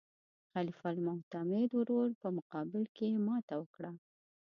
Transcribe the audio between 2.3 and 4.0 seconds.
مقابل کې یې ماته وکړه.